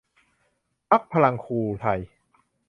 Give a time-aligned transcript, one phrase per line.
[0.89, 1.99] พรรคพลังครูไทย